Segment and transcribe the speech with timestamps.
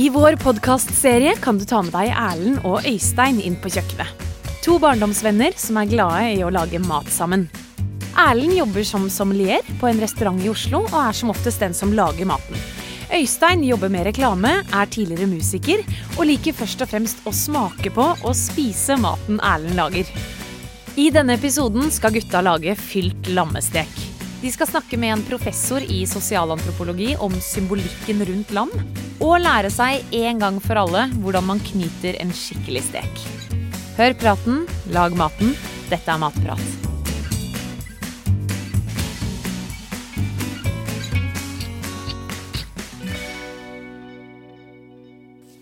[0.00, 4.22] I vår podkastserie kan du ta med deg Erlend og Øystein inn på kjøkkenet.
[4.64, 7.42] To barndomsvenner som er glade i å lage mat sammen.
[8.16, 11.92] Erlend jobber som sommelier på en restaurant i Oslo og er som oftest den som
[11.92, 12.56] lager maten.
[13.12, 15.84] Øystein jobber med reklame, er tidligere musiker
[16.16, 20.08] og liker først og fremst å smake på og spise maten Erlend lager.
[20.96, 24.09] I denne episoden skal gutta lage fylt lammestek.
[24.40, 28.70] De skal snakke med en professor i sosialantropologi om symbolikken rundt lam,
[29.20, 33.24] og lære seg en gang for alle hvordan man knyter en skikkelig stek.
[33.98, 34.62] Hør praten,
[34.96, 35.52] lag maten.
[35.90, 36.62] Dette er Matprat.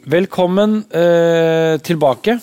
[0.06, 2.38] Velkommen eh, tilbake.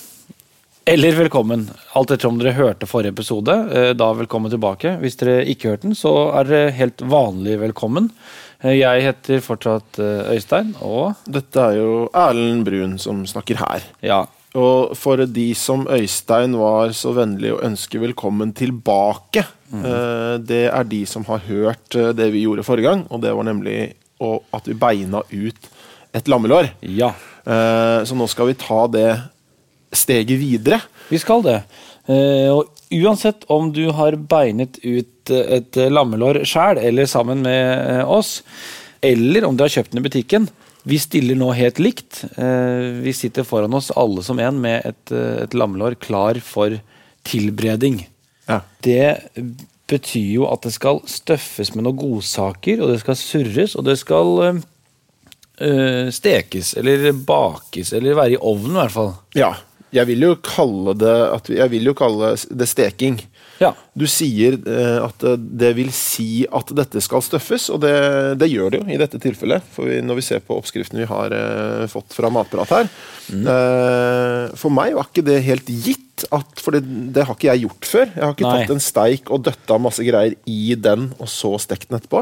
[0.88, 1.64] Eller velkommen,
[1.98, 3.54] alt etter om dere hørte forrige episode.
[3.74, 4.92] Eh, da velkommen tilbake.
[5.02, 8.12] Hvis dere ikke hørte den, så er dere helt vanlig velkommen.
[8.62, 13.90] Eh, jeg heter fortsatt eh, Øystein, og Dette er jo Erlend Brun som snakker her.
[14.06, 14.22] ja,
[14.54, 19.42] Og for de som Øystein var så vennlig å ønske velkommen tilbake,
[19.74, 19.84] mm.
[20.46, 23.80] det er de som har hørt det vi gjorde forrige gang, og det var nemlig
[24.22, 25.72] at vi beina ut
[26.14, 26.76] et lammelår.
[26.86, 27.16] ja.
[27.46, 29.10] Så nå skal vi ta det
[29.98, 30.82] steget videre.
[31.10, 31.60] Vi skal det.
[32.06, 37.42] Eh, og uansett om du har beinet ut eh, et eh, lammelår sjæl, eller sammen
[37.46, 38.40] med oss,
[39.06, 40.50] eller om du har kjøpt den i butikken,
[40.86, 42.20] vi stiller nå helt likt.
[42.38, 46.76] Vi sitter foran oss alle som en med et, et lammelår klar for
[47.26, 48.04] tilberedning.
[48.46, 48.60] Ja.
[48.86, 49.16] Det
[49.90, 53.98] betyr jo at det skal støffes med noen godsaker, og det skal surres, og det
[53.98, 59.16] skal eh, stekes, eller bakes, eller være i ovnen i hvert fall.
[59.42, 59.56] ja.
[59.96, 61.16] Jeg vil jo kalle det,
[61.72, 63.20] vil jo kalle det steking.
[63.62, 63.72] Ja.
[63.96, 67.94] Du sier eh, at eh, det vil si at dette skal støffes, og det,
[68.42, 69.64] det gjør det jo i dette tilfellet.
[69.72, 72.90] For vi, når vi ser på oppskriften vi har eh, fått fra Matprat her
[73.32, 76.02] eh, For meg var ikke det helt gitt,
[76.32, 78.06] at, for det, det har ikke jeg gjort før.
[78.14, 78.60] Jeg har ikke Nei.
[78.64, 82.22] tatt en steik og døtta masse greier i den, og så stekt den etterpå.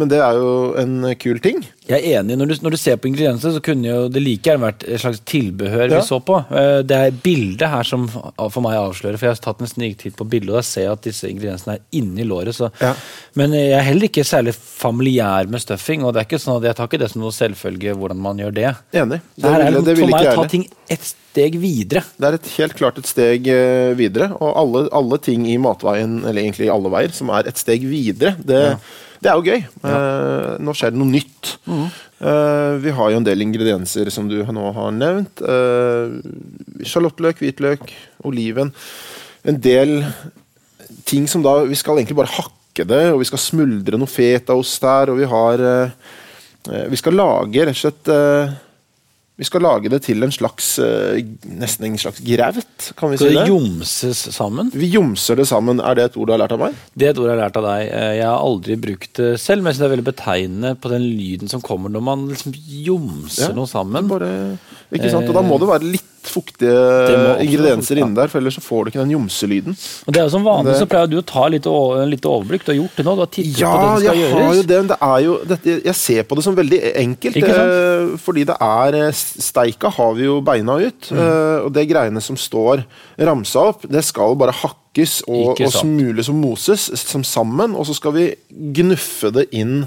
[0.00, 1.60] Men det er jo en kul ting.
[1.84, 2.38] Jeg er enig.
[2.40, 5.02] Når du, når du ser på ingrediensene, så kunne jo det like gjerne vært et
[5.02, 5.98] slags tilbehør Ja.
[6.00, 6.38] vi så på.
[6.88, 10.24] Det er bildet her som for meg avslører, for jeg har tatt en sniktitt på
[10.24, 12.56] bildet, og da ser jeg at disse ingrediensene er inni låret.
[12.56, 12.70] Så.
[12.82, 12.92] Ja.
[13.38, 16.68] Men jeg er heller ikke særlig familiær med stuffing, og det er ikke sånn at
[16.68, 18.72] jeg tar ikke det som noe selvfølge hvordan man gjør det.
[19.00, 19.20] Enig.
[19.38, 22.04] Det her er det, for meg å ta ting et steg videre.
[22.18, 26.20] Det er et, helt klart et steg eh, videre, og alle, alle ting i matveien,
[26.22, 28.62] eller egentlig alle veier, som er et steg videre, det,
[29.24, 29.64] det er jo gøy.
[29.90, 31.54] Eh, nå skjer det noe nytt.
[31.64, 35.42] Eh, vi har jo en del ingredienser som du nå har nevnt.
[35.44, 36.20] Uh,
[36.86, 37.90] Sjalottløk, hvitløk,
[38.24, 38.72] oliven.
[39.44, 39.98] En del
[41.04, 44.82] ting som da Vi skal egentlig bare hakke det, og vi skal smuldre noe fetaost
[44.82, 46.12] der, og vi har eh,
[46.70, 48.60] eh, Vi skal lage rett og slett eh,
[49.34, 53.32] vi skal lage det til en slags Nesten en slags graut, kan vi si Skal
[53.34, 53.40] det?
[53.40, 54.68] det jomses sammen?
[54.70, 55.80] Vi jomser det sammen.
[55.82, 56.76] Er det et ord du har lært av meg?
[56.94, 57.88] Det er et ord jeg har lært av deg.
[58.20, 61.08] Jeg har aldri brukt det selv, men jeg synes det er veldig betegnende på den
[61.18, 62.54] lyden som kommer når man liksom
[62.86, 64.06] jomser Ja, noe sammen.
[64.06, 64.30] Bare,
[64.94, 65.26] ikke sant?
[65.26, 66.72] Og da må det være litt fuktige
[67.08, 69.76] Det ingredienser inne der, for ellers så får du ikke den jomselyden.
[70.06, 71.64] Og det er jo som vanlig Det- så pleier du å ta litt,
[72.10, 72.64] litt overblikk.
[72.64, 74.54] Du har gjort det nå, du har tittet Ja, på det som skal jeg har
[74.54, 77.36] jo det, det er jo dette, Jeg ser på det som veldig enkelt.
[77.36, 81.10] Eh, Fordi det er eh, Steika har vi jo beina ut.
[81.10, 81.18] Mm.
[81.18, 82.84] eh, Og det greiene som står
[83.18, 87.74] ramsa opp, det skal bare hakkes og, og smules og moses som sammen.
[87.74, 89.86] Og så skal vi gnuffe det inn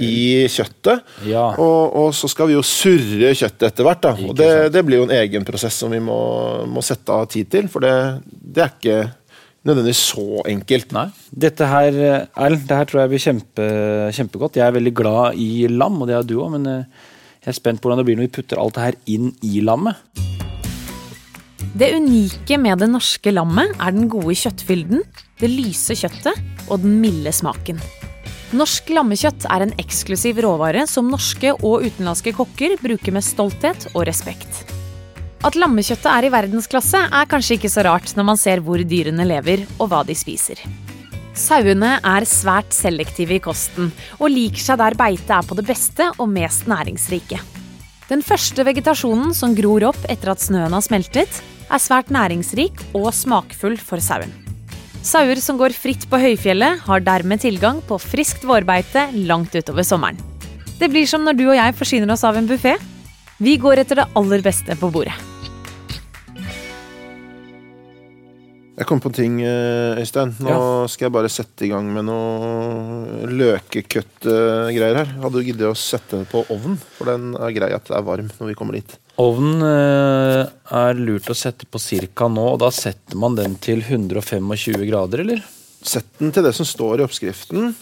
[0.00, 1.04] i kjøttet.
[1.28, 1.50] Ja.
[1.60, 4.02] Og, og så skal vi jo surre kjøttet etter hvert.
[4.04, 6.20] da Og det, det blir jo en egen prosess som vi må,
[6.70, 7.70] må sette av tid til.
[7.72, 7.94] For det,
[8.26, 9.00] det er ikke
[9.66, 10.94] nødvendigvis så enkelt.
[10.96, 11.06] Nei.
[11.46, 12.00] Dette her,
[12.32, 13.70] Erlend, det her tror jeg blir kjempe,
[14.16, 14.58] kjempegodt.
[14.60, 17.06] Jeg er veldig glad i lam, og det er du òg, men eh,
[17.44, 19.62] jeg er spent på hvordan det blir når vi putter alt det her inn i
[19.64, 20.00] lammet.
[21.70, 25.04] Det unike med det norske lammet er den gode kjøttfylden,
[25.40, 27.78] det lyse kjøttet og den milde smaken.
[28.50, 34.02] Norsk lammekjøtt er en eksklusiv råvare som norske og utenlandske kokker bruker med stolthet og
[34.08, 34.64] respekt.
[35.46, 39.28] At lammekjøttet er i verdensklasse er kanskje ikke så rart når man ser hvor dyrene
[39.28, 40.58] lever og hva de spiser.
[41.38, 46.10] Sauene er svært selektive i kosten og liker seg der beite er på det beste
[46.18, 47.38] og mest næringsrike.
[48.10, 53.12] Den første vegetasjonen som gror opp etter at snøen har smeltet, er svært næringsrik og
[53.14, 54.49] smakfull for sauen.
[55.00, 60.20] Sauer som går fritt på høyfjellet, har dermed tilgang på friskt vårbeite langt utover sommeren.
[60.76, 62.76] Det blir som når du og jeg forsyner oss av en buffé.
[63.40, 65.16] Vi går etter det aller beste på bordet.
[68.80, 70.30] Jeg kom på en ting, eh, Øystein.
[70.40, 75.10] Nå skal jeg bare sette i gang med noe løkekøtt-greier her.
[75.20, 76.78] Hadde du giddet å sette den på ovnen?
[76.96, 78.94] For den er grei at det er varm når vi kommer dit.
[79.20, 80.48] Ovnen eh,
[80.80, 82.28] er lurt å sette på ca.
[82.32, 85.44] nå, og da setter man den til 125 grader, eller?
[85.84, 87.74] Sett den til det som står i oppskriften.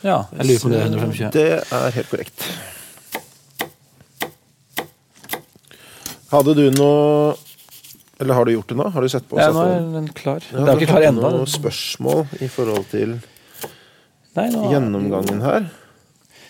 [0.00, 0.80] Ja, jeg lurer på det.
[0.80, 1.30] er 125.
[1.36, 2.48] Det er helt korrekt.
[6.32, 7.36] Hadde du noe
[8.20, 8.88] Eller har du gjort det nå?
[8.90, 9.38] Har du sett på?
[9.38, 10.42] Ja, nå er den klar.
[10.52, 11.22] Ja, det er ikke klar ennå.
[11.22, 13.12] Har du Noen spørsmål i forhold til
[14.38, 15.68] Nei, nå- gjennomgangen her.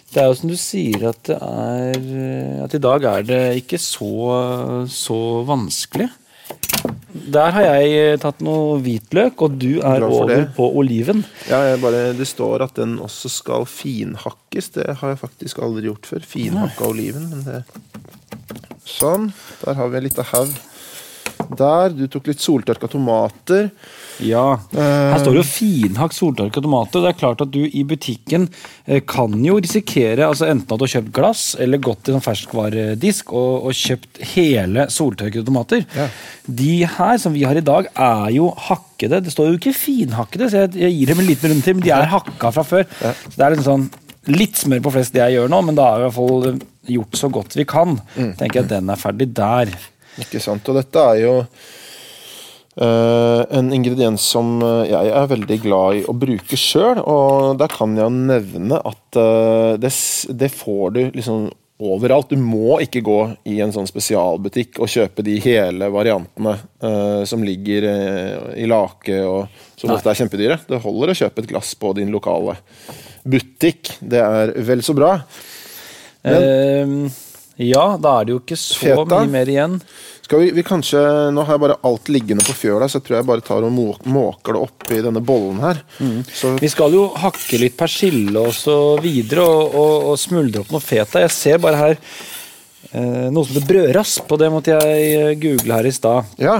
[0.08, 3.76] Det er jo som du sier, at det er At i dag er det ikke
[3.80, 4.08] så,
[4.88, 5.18] så
[5.48, 6.08] vanskelig.
[7.28, 10.38] Der har jeg tatt noe hvitløk, og du er over det.
[10.56, 11.20] på oliven.
[11.50, 14.70] Ja, bare, det står at den også skal finhakkes.
[14.76, 16.24] Det har jeg faktisk aldri gjort før.
[16.24, 17.28] Finhakka oliven.
[17.32, 17.62] Men det
[18.88, 19.28] Sånn.
[19.64, 20.54] Der har vi en lita haug.
[21.58, 21.94] Der.
[21.94, 23.70] Du tok litt soltørka tomater.
[24.24, 24.58] Ja.
[24.74, 27.04] Her står det jo finhakk soltørka tomater.
[27.04, 28.48] Det er klart at du i butikken
[28.86, 32.24] eh, kan jo risikere altså enten at du har kjøpt glass eller gått i sånn
[32.24, 35.84] ferskvaredisk og, og kjøpt hele soltørkede tomater.
[35.96, 36.08] Ja.
[36.48, 39.22] De her som vi har i dag, er jo hakkede.
[39.24, 41.94] Det står jo ikke finhakkede, så jeg, gir dem en liten runde til, men de
[41.94, 42.86] er hakka fra før.
[42.98, 43.88] Så det er liksom sånn
[44.28, 46.58] Litt smør på flest det jeg gjør nå, men da har vi i hvert fall
[46.92, 47.94] gjort så godt vi kan.
[48.36, 49.72] tenker jeg at den er ferdig der.
[50.24, 50.66] Ikke sant?
[50.68, 51.34] Og dette er jo
[52.78, 57.00] Uh, en ingrediens som eh, jeg er veldig glad i å bruke sjøl.
[57.02, 59.90] Og der kan jeg nevne at uh, det,
[60.38, 61.48] det får du liksom
[61.82, 62.30] overalt.
[62.30, 63.18] Du må ikke gå
[63.50, 67.88] i en sånn spesialbutikk og kjøpe de hele variantene uh, som ligger
[68.54, 70.62] i lake og som ofte er kjempedyre.
[70.70, 72.60] Det holder å kjøpe et glass på din lokale
[73.26, 73.96] butikk.
[73.98, 75.16] Det er vel så bra.
[76.26, 77.08] Ehm,
[77.58, 79.18] ja, da er det jo ikke så Feta.
[79.24, 79.80] mye mer igjen.
[80.28, 81.00] Skal vi, vi kanskje,
[81.32, 83.72] Nå har jeg bare alt liggende på fjøla, så jeg tror jeg bare tar og
[84.04, 85.80] måker det oppi denne bollen her.
[86.28, 90.74] Så Vi skal jo hakke litt persille og så videre, og, og, og smuldre opp
[90.74, 91.22] noe feta.
[91.24, 91.96] Jeg ser bare her
[92.92, 96.34] eh, noe som heter brødrasp, og det måtte jeg eh, google her i stad.
[96.42, 96.58] ja.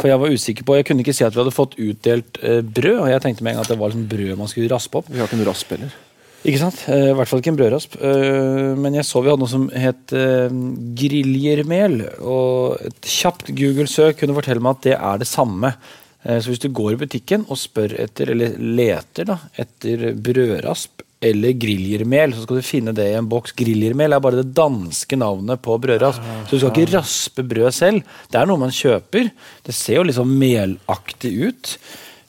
[0.00, 2.60] For jeg var usikker på, jeg kunne ikke si at vi hadde fått utdelt eh,
[2.64, 5.00] brød, og jeg tenkte med en gang at det var liksom brød man skulle raspe
[5.00, 5.08] opp.
[5.12, 5.92] Vi har ikke noe rasp heller.
[6.40, 6.78] Ikke sant?
[6.88, 7.96] Eh, I hvert fall ikke en brødrasp.
[8.00, 10.52] Eh, Men jeg så vi hadde noe som het eh,
[11.00, 11.98] griljermel.
[12.24, 15.74] Og et kjapt Google-søk kunne fortelle meg at det er det samme.
[16.20, 21.54] Så hvis du går i butikken og spør etter, eller leter da, etter brødrasp eller
[21.56, 23.54] griljermel, så skal du finne det i en boks.
[23.56, 26.20] Griljermel er bare det danske navnet på brødrasp.
[26.44, 28.04] Så du skal ikke raspe brød selv.
[28.28, 29.30] Det er noe man kjøper.
[29.64, 31.74] Det ser jo liksom melaktig ut.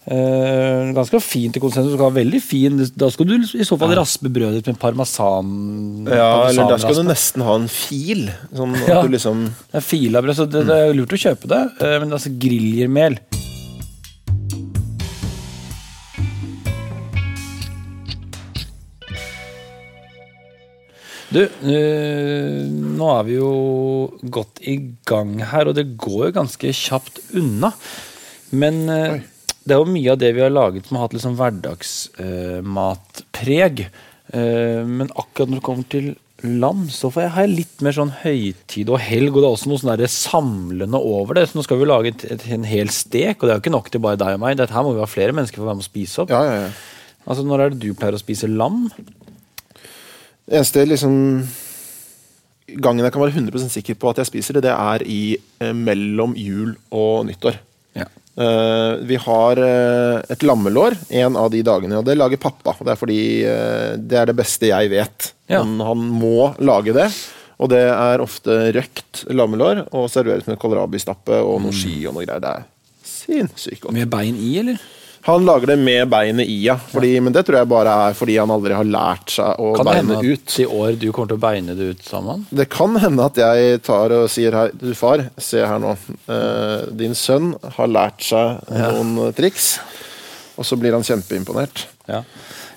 [0.02, 1.92] Eh, ganske fint i konsensus.
[1.92, 4.80] Du skal ha veldig fin Da skal du i så fall raspe brødet ditt med
[4.82, 5.52] parmesan.
[6.10, 8.32] Ja, eller der skal du nesten ha en fil.
[8.50, 9.02] Sånn at Ja.
[9.06, 11.62] du liksom Det er fila brød, så det, det er lurt å kjøpe det.
[11.86, 13.20] eh, Men altså grillermel
[21.32, 23.52] Du, eh, nå er vi jo
[24.36, 24.74] godt i
[25.08, 27.70] gang her, og det går jo ganske kjapt unna.
[28.52, 29.22] Men eh,
[29.62, 33.76] det er jo mye av det vi har laget som har hatt liksom hverdagsmatpreg.
[34.34, 36.08] Eh, men akkurat når det kommer til
[36.42, 39.32] lam, så får jeg, har jeg litt mer sånn høytid og helg.
[39.36, 41.46] Og det er også noe sånn samlende over det.
[41.50, 43.78] Så nå skal vi lage et, et, en hel stek, og det er jo ikke
[43.78, 44.60] nok til bare deg og meg.
[44.60, 46.30] Dette her må vi ha flere mennesker for å være med å spise opp.
[46.34, 46.72] Ja, ja, ja.
[47.30, 48.78] Altså, Når er det du pleier å spise lam?
[50.42, 51.14] Det eneste liksom
[52.82, 55.74] gangen jeg kan være 100% sikker på at jeg spiser det, det er i eh,
[55.76, 57.56] mellom jul og nyttår.
[58.36, 62.78] Eh, vi har uh, et lammelår en av de dagene, og det lager pappa.
[62.80, 65.32] Det er fordi uh, det er det beste jeg vet.
[65.52, 65.62] Ja.
[65.62, 67.10] Han, han må lage det.
[67.62, 72.26] Og det er ofte røkt lammelår og serveres med kålrabistappe og noe ski og noe
[72.26, 72.42] greier.
[72.42, 72.66] Det er
[73.06, 73.94] sinnssykt godt.
[73.94, 74.82] Med bein i, eller?
[75.28, 76.76] Han lager det med beinet i, ja.
[76.92, 79.86] Fordi, Men det tror jeg bare er fordi han aldri har lært seg å Kan
[79.86, 80.56] det hende at ut.
[80.60, 82.46] i år du kommer til å beine det ut sammen?
[82.50, 85.94] Det kan hende at jeg tar og sier her Du far, se her nå.
[86.28, 89.76] Eh, din sønn har lært seg noen eh, triks.
[90.58, 91.86] Og så blir han kjempeimponert.
[92.10, 92.24] Ja.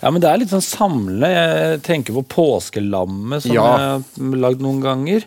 [0.02, 1.26] ja, men det er litt sånn samle.
[1.32, 3.64] Jeg tenker på påskelammet som Ja.
[3.64, 3.80] jeg
[4.20, 5.24] har lagd noen ganger.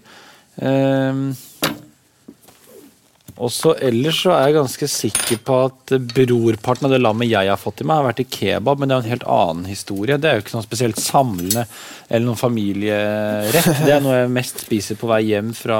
[3.37, 7.49] Ehm, også ellers så er jeg ganske sikker på at brorparten av det lammet jeg
[7.51, 9.69] har fått i meg, har vært i kebab, men det er jo en helt annen
[9.69, 10.17] historie.
[10.17, 11.67] Det er jo ikke noe spesielt samlende
[12.09, 13.69] eller noen familierett.
[13.85, 15.79] Det er noe jeg mest spiser på vei hjem fra,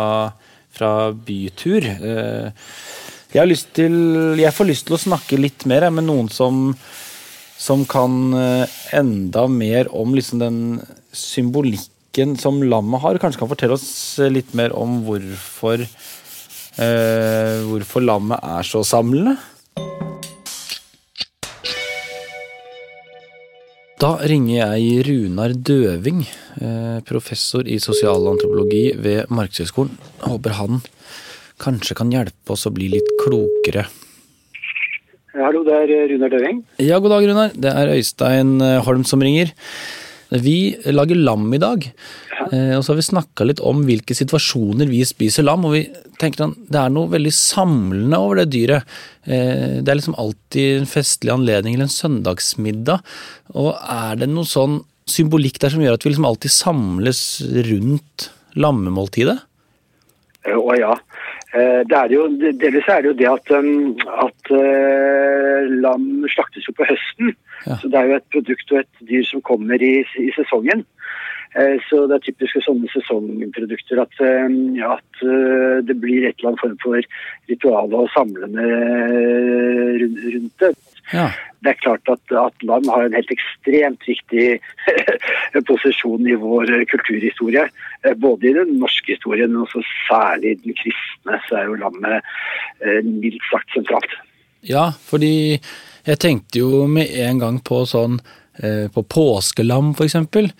[0.77, 1.89] fra bytur.
[1.97, 2.51] Eh,
[3.35, 3.95] Jeg, til,
[4.39, 6.71] jeg får lyst til å snakke litt mer med noen som
[7.57, 10.57] som kan eh, enda mer om liksom den
[11.11, 13.17] symbolikken som lammet har.
[13.17, 15.83] Kanskje kan fortelle oss litt mer om hvorfor,
[16.77, 19.37] Uh, hvorfor lammet er så samlende.
[23.97, 26.19] Da ringer jeg Runar Døving,
[26.61, 29.95] eh, professor i sosialantropologi ved Markedshøgskolen.
[30.21, 30.83] Håper han
[31.57, 33.87] kanskje kan hjelpe oss å bli litt klokere.
[35.33, 36.61] Hallo, det er eh, Runar Døving.
[36.77, 37.57] Ja, god dag, Runar.
[37.57, 39.49] Det er Øystein Holm som ringer.
[40.29, 41.89] Vi lager lam i dag
[42.77, 45.65] og så har vi snakka litt om hvilke situasjoner vi spiser lam.
[45.67, 45.83] Og vi
[46.21, 48.97] tenker at det er noe veldig samlende over det dyret.
[49.25, 53.03] Eh, det er liksom alltid en festlig anledning eller en søndagsmiddag.
[53.55, 57.21] Og er det noe sånn symbolikk der som gjør at vi liksom alltid samles
[57.69, 59.37] rundt lammemåltidet?
[60.47, 60.93] Å ja.
[61.57, 64.49] Det er jo, delvis er det jo det at, um, at
[65.81, 67.31] lam slaktes jo på høsten.
[67.65, 67.77] Ja.
[67.81, 70.83] Så det er jo et produkt og et dyr som kommer i, i sesongen.
[71.57, 75.23] Uh, så det er typisk sånne sesongprodukter at, uh, at
[75.87, 77.11] det blir et eller annet form for
[77.49, 78.57] ritual og med
[80.03, 80.73] rundt det.
[81.13, 81.29] Ja.
[81.63, 84.59] Det er klart at, at lam har en helt ekstremt viktig
[85.69, 87.65] posisjon i vår kulturhistorie.
[88.21, 92.19] Både i den norske historien, men også særlig den kristne, så er jo lammet
[92.83, 94.19] eh, mildt sagt sentralt.
[94.67, 98.19] Ja, fordi jeg tenkte jo med en gang på sånn
[98.61, 100.51] eh, på påskelam, for eksempel.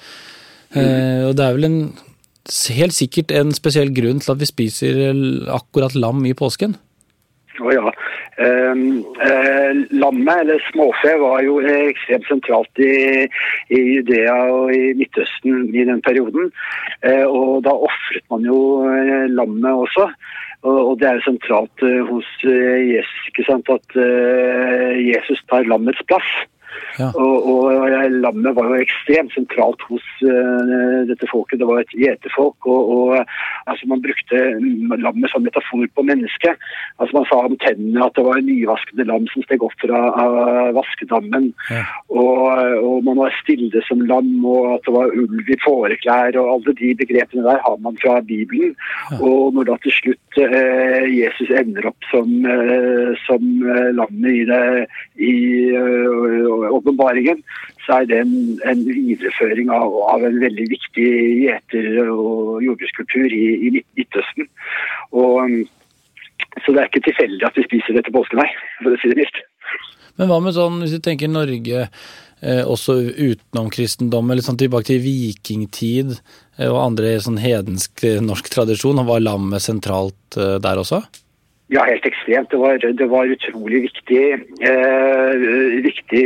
[0.76, 1.30] Mm.
[1.30, 1.80] Og det er vel en
[2.78, 5.14] helt sikkert en spesiell grunn til at vi spiser
[5.52, 6.78] akkurat lam i påsken?
[7.58, 7.92] Å ja.
[8.38, 13.26] Uh, eh, lammet, eller småfe, var jo ekstremt sentralt i,
[13.74, 16.52] i Judea og i Midtøsten i den perioden.
[17.02, 18.60] Eh, og da ofret man jo
[19.34, 20.06] lammet også.
[20.62, 23.98] Og, og det er jo sentralt hos Jesus ikke sant, at
[25.02, 26.30] Jesus tar lammets plass.
[26.98, 27.12] Ja.
[27.14, 27.94] Og, og,
[28.24, 31.60] lammet var jo ekstremt sentralt hos uh, dette folket.
[31.62, 32.58] Det var et gjeterfolk.
[32.66, 33.14] Og, og
[33.70, 34.42] altså, man brukte
[35.04, 36.58] lammet som metafor på mennesket.
[36.98, 40.72] Altså, man sa om tennene at det var nyvaskede lam som steg opp fra uh,
[40.78, 41.52] vaskedammen.
[41.70, 41.84] Ja.
[42.10, 42.34] Og,
[42.82, 46.40] og, man var stille som lam, og at det var ulv i fåreklær.
[46.42, 48.74] Og alle de begrepene der har man fra Bibelen.
[49.12, 49.22] Ja.
[49.22, 52.30] Og når da til slutt uh, Jesus ender opp som,
[53.26, 53.44] som
[53.98, 54.64] lammet i det
[55.22, 55.34] i
[56.74, 57.42] åpenbaringen,
[57.86, 58.36] så er det en,
[58.68, 61.10] en videreføring av, av, en veldig viktig
[61.46, 64.50] gjeter- og jordbrukskultur i, i Midtøsten.
[65.16, 65.60] Og,
[66.64, 68.50] så det er ikke tilfeldig at vi spiser dette påsken, nei,
[68.82, 69.44] for å si det mildt.
[70.18, 74.90] Men hva med sånn, hvis du tenker Norge eh, også utenom kristendom, eller sånn tilbake
[74.90, 81.04] til vikingtid eh, og andre sånn hedensk norsk tradisjon, var lammet sentralt eh, der også?
[81.68, 82.48] Ja, helt ekstremt.
[82.52, 84.22] Det var, det var utrolig viktig,
[84.70, 85.48] eh,
[85.84, 86.22] viktig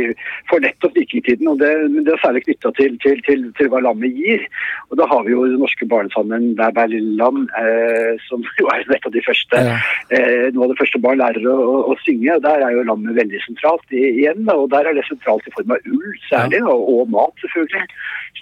[0.46, 1.48] for nettopp vikingtiden.
[1.50, 1.70] og Det,
[2.06, 4.44] det er særlig knytta til, til, til, til, hva lammet gir.
[4.90, 8.70] Og Da har vi jo den norske barnesangen 'Bær, bær, lille lam', eh, som jo
[8.70, 9.80] er et av de første ja.
[10.14, 12.36] eh, noe av det første barn lærer å, å, å, synge.
[12.36, 14.46] og Der er jo lammet veldig sentralt igjen.
[14.46, 16.70] og Der er det sentralt i form av ull særlig, ja.
[16.70, 17.88] og, og, mat selvfølgelig.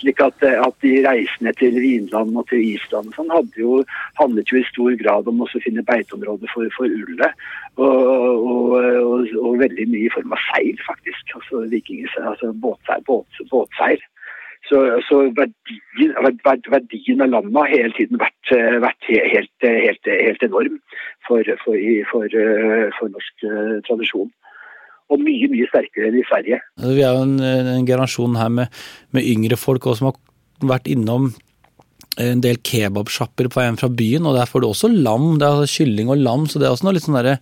[0.00, 3.80] Slik at, at de reisende til Vinland og til Island sånn, jo,
[4.21, 7.44] handlet jo i stor grad om å finne beiteområder for, for ullet.
[7.80, 11.37] Og, og, og, og, veldig mye i form av seil, faktisk.
[11.38, 13.04] Altså, vikings, altså båtseil.
[13.09, 14.02] Båt, båtseil.
[14.68, 14.78] Så,
[15.09, 16.12] så verdien,
[16.68, 18.50] verdien, av landet har hele tiden vært,
[18.85, 20.76] vært helt, helt, helt, enorm
[21.26, 21.78] for, for,
[22.11, 22.37] for,
[22.99, 24.28] for norsk eh, tradisjon
[25.11, 26.61] og mye mye sterkere enn i Sverige.
[26.78, 28.82] Vi er jo en, en generasjon her med,
[29.16, 31.32] med yngre folk også, som har vært innom
[32.19, 35.37] en del kebabsjapper på veien fra byen, og der får du også lam.
[35.38, 37.37] Det er altså kylling og lam, så det er også noe litt sånn derre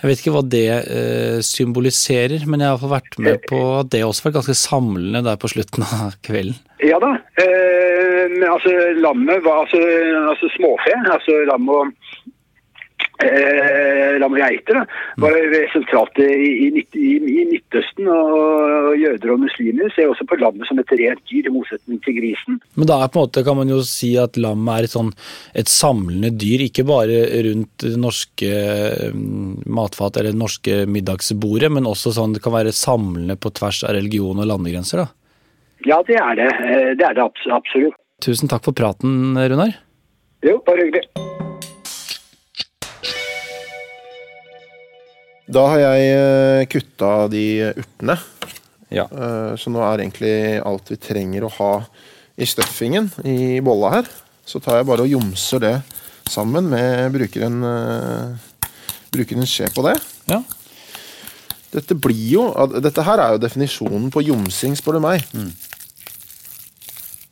[0.00, 3.92] Jeg vet ikke hva det eh, symboliserer, men jeg har iallfall vært med på at
[3.92, 6.58] det også var ganske samlende der på slutten av kvelden.
[6.82, 7.12] Ja da.
[7.36, 9.80] Eh, altså lammet var altså,
[10.32, 10.94] altså småfe.
[11.14, 11.92] Altså lam og
[13.26, 14.00] eh,
[14.30, 14.80] og geiter
[15.20, 15.36] var
[15.72, 16.28] sentralt i,
[16.68, 18.08] i, i, i, Midtøsten.
[18.10, 22.18] Og jøder og muslimer ser også på lammet som et rent dyr, i motsetning til
[22.20, 22.60] grisen.
[22.78, 25.12] Men da er på en måte, kan man jo si at lammet er et, sånn,
[25.58, 28.52] et samlende dyr, ikke bare rundt det norske
[29.14, 33.82] mm, matfat eller det norske middagsbordet, men også sånn det kan være samlende på tvers
[33.86, 35.04] av religion og landegrenser?
[35.04, 35.10] da?
[35.88, 36.50] Ja, det er det.
[36.60, 37.96] Eh, det er det absolutt.
[38.20, 39.72] Tusen takk for praten, Runar.
[40.44, 41.08] Jo, bare hyggelig.
[45.50, 48.14] Da har jeg eh, kutta de urtene.
[48.94, 49.06] Ja.
[49.10, 51.72] Eh, så nå er egentlig alt vi trenger å ha
[52.38, 54.10] i stuffingen i bolla her.
[54.46, 55.74] Så tar jeg bare og jomser det
[56.30, 58.68] sammen med Bruker en, uh,
[59.10, 59.96] bruker en skje på det.
[60.30, 60.38] Ja.
[61.70, 62.44] Dette blir jo
[62.82, 65.26] Dette her er jo definisjonen på jomsing, spør du meg.
[65.34, 65.50] Mm.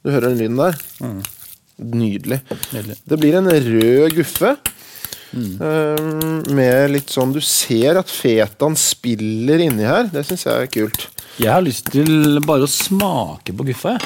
[0.02, 0.78] Du hører den lyden der?
[1.02, 1.22] Mm.
[1.78, 2.40] Nydelig.
[2.74, 2.98] Nydelig.
[3.06, 4.56] Det blir en rød guffe.
[5.28, 6.54] Mm.
[6.56, 10.08] med litt sånn Du ser at fetaen spiller inni her.
[10.12, 11.08] Det syns jeg er kult.
[11.38, 13.98] Jeg har lyst til bare å smake på guffa.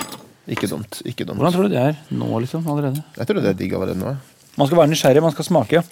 [0.50, 0.98] Ikke dumt.
[1.06, 1.38] ikke dumt.
[1.38, 2.66] Hvordan tror du det er nå, liksom?
[2.66, 3.04] allerede?
[3.16, 4.16] Jeg tror det er digg allerede nå.
[4.58, 5.82] Man skal være nysgjerrig, man skal smake.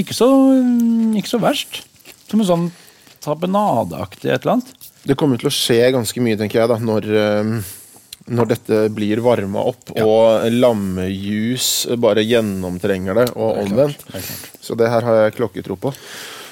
[0.00, 0.28] Ikke så,
[1.18, 1.82] ikke så verst.
[2.30, 2.66] Som en sånn
[3.20, 4.72] tabenadeaktig et eller annet.
[5.04, 7.52] Det kommer til å skje ganske mye, tenker jeg, da, når, eh,
[8.28, 14.04] når dette blir varma opp og lammejus bare gjennomtrenger det, og omvendt.
[14.60, 15.94] Så det her har jeg klokketro på.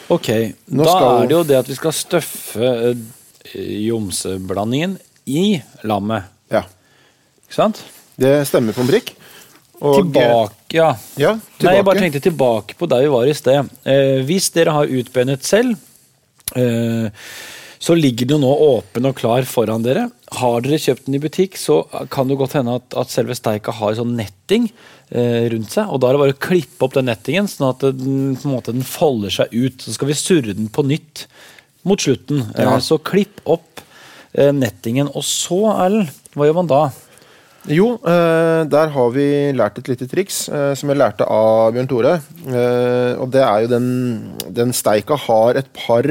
[0.09, 0.29] Ok,
[0.73, 2.95] Nå da skal- er det jo det at vi skal støffe eh,
[3.89, 4.97] jomseblandingen
[5.27, 6.25] i lammet.
[6.51, 6.63] Ja.
[7.47, 7.83] Ikke sant?
[8.19, 9.13] Det stemmer på en prikk.
[9.79, 10.89] Tilbake, ja.
[11.17, 11.63] Ja, tilbake.
[11.69, 13.69] Nei, jeg bare tenkte tilbake på der vi var i sted.
[13.87, 15.77] Eh, hvis dere har utbenet selv,
[16.57, 17.11] eh,
[17.79, 20.09] så ligger jo nå åpen og klar foran dere.
[20.37, 21.81] Har dere kjøpt den i butikk, så
[22.13, 25.89] kan det godt hende at, at selve steika har sånn netting eh, rundt seg.
[25.89, 28.85] Og da er det bare å klippe opp den nettingen, sånn at den, måte, den
[28.85, 29.81] folder seg ut.
[29.81, 31.25] Så skal vi surre den på nytt
[31.89, 32.45] mot slutten.
[32.59, 33.81] Eh, så klipp opp
[34.35, 35.09] eh, nettingen.
[35.15, 36.83] Og så, Erlend, hva gjør man da?
[37.69, 41.89] Jo, eh, der har vi lært et lite triks eh, som jeg lærte av Bjørn
[41.91, 42.15] Tore.
[42.49, 43.89] Eh, og det er jo den,
[44.57, 46.07] den steika har et par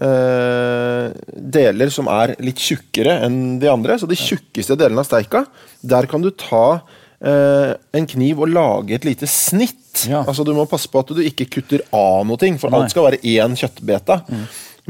[0.00, 3.98] deler som er litt tjukkere enn de andre.
[4.00, 5.44] Så de tjukkeste delene av steika,
[5.82, 6.80] der kan du ta
[7.20, 10.06] eh, en kniv og lage et lite snitt.
[10.08, 10.22] Ja.
[10.24, 12.80] Altså Du må passe på at du ikke kutter av noe, ting, for Nei.
[12.84, 14.20] alt skal være én kjøttbete.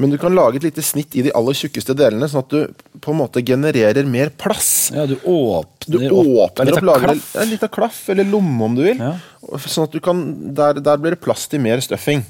[0.01, 3.01] Men du kan lage et lite snitt i de aller tjukkeste delene, sånn at du
[3.03, 4.91] på en måte genererer mer plass.
[4.95, 7.33] Ja, du åpner, Du åpner litt opp av lager klaff.
[7.43, 9.03] en liten klaff eller lomme, om du vil.
[9.03, 9.17] Ja.
[9.67, 10.23] Sånn at du kan,
[10.57, 12.23] der, der blir det plass til mer stuffing.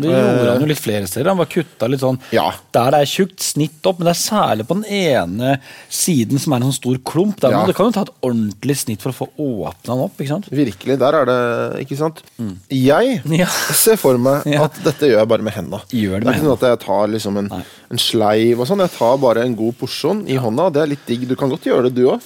[0.00, 1.28] Det gjorde han jo litt flere steder.
[1.32, 2.48] Han var kutta litt sånn Ja.
[2.72, 6.52] Der det er tjukt snitt opp, men det er særlig på den ene siden som
[6.52, 7.40] er en sånn stor klump.
[7.40, 7.64] Der, Ja.
[7.66, 10.16] Det kan jo ta et ordentlig snitt for å få åpna den opp.
[10.20, 10.48] ikke sant?
[10.50, 10.98] Virkelig.
[10.98, 12.22] Der er det Ikke sant?
[12.70, 13.46] Jeg Ja.
[13.74, 15.82] ser for meg at dette gjør jeg bare med henda.
[15.90, 17.50] Det det er ikke sånn at jeg tar liksom en,
[17.90, 18.80] en sleiv og sånn.
[18.84, 21.26] Jeg tar bare en god porsjon i hånda, det er litt digg.
[21.28, 22.20] Du kan godt gjøre det, du òg.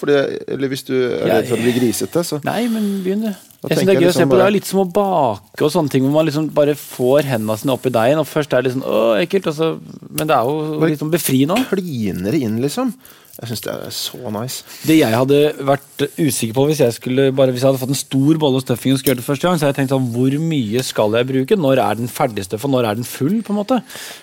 [0.49, 3.35] Eller hvis du er redd for å bli grisete, så Nei, men begynn, du.
[3.69, 4.87] Jeg synes Det er gøy gøy å se liksom på det er litt som å
[4.93, 8.29] bake og sånne ting, hvor man liksom bare får hendene sine opp i deigen, og
[8.29, 9.69] først er det litt sånn åh, ekkelt, og så,
[10.11, 11.69] men det er jo Bare- litt sånn befriende òg.
[11.73, 12.95] kliner inn, liksom.
[13.35, 14.63] Jeg syns det er så nice.
[14.87, 17.99] Det jeg hadde vært usikker på hvis jeg skulle bare hvis jeg hadde fått en
[17.99, 20.37] stor bolle stuffing og skulle gjøre det første gang, så hadde jeg tenkt sånn, hvor
[20.39, 21.59] mye skal jeg bruke?
[21.59, 22.71] Når er den ferdigstøffa?
[22.71, 23.41] Når er den full?
[23.43, 23.81] på en måte?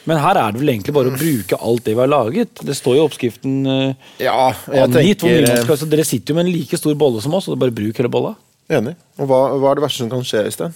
[0.08, 2.64] Men her er det vel egentlig bare å bruke alt det vi har laget.
[2.64, 5.92] Det står jo i oppskriften uh, Ja, jeg angitt hvor mye man tenker skal, så
[5.92, 8.32] Dere sitter jo med en like stor bolle som oss, og bare bruk hele bolla.
[8.72, 8.96] Enig.
[9.20, 10.76] Og hva, hva er det verste som kan skje, Øystein?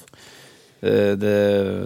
[0.86, 1.36] Eh, Det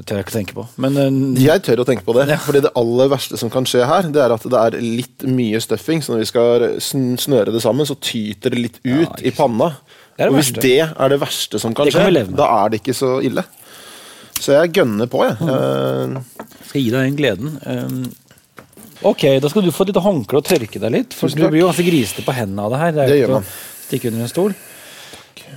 [0.09, 0.65] tør jeg ikke tenke på.
[0.81, 2.25] Men eh, Jeg tør å tenke på det.
[2.45, 5.61] Fordi det aller verste som kan skje her, det er at det er litt mye
[5.63, 6.01] stuffing.
[6.03, 9.73] Så når vi skal snøre det sammen, så tyter det litt ut Ja, i panna.
[10.19, 10.65] Det det og hvis verste.
[10.65, 13.45] det er det verste som kan Det skje, da er det ikke så ille.
[14.39, 15.37] Så jeg gønner på, jeg.
[15.51, 18.09] Eh, skal gi deg den gleden.
[19.07, 21.15] Ok, da skal du få et lite håndkle og tørke deg litt.
[21.15, 22.91] For du blir jo ganske grisete på hendene av det her.
[22.97, 23.45] Det, er Det gjør man.
[23.85, 24.55] Stikke under en stol.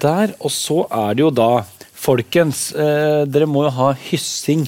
[0.00, 1.52] Der, og så er det jo da
[2.02, 4.64] Folkens, eh, dere må jo ha hyssing.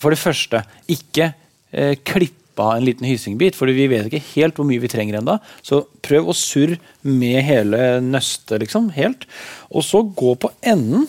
[0.00, 1.34] For det første, ikke
[1.68, 5.18] eh, klippe av en liten hyssingbit, for vi vet ikke helt hvor mye vi trenger
[5.20, 5.36] ennå.
[5.60, 8.88] Så prøv å surre med hele nøstet, liksom.
[8.96, 9.26] Helt.
[9.68, 11.04] Og så gå på enden.